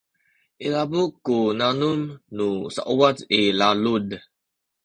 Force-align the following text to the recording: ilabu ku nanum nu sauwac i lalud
ilabu 0.65 1.01
ku 1.23 1.35
nanum 1.59 1.99
nu 2.35 2.47
sauwac 2.75 3.17
i 3.39 3.41
lalud 3.59 4.07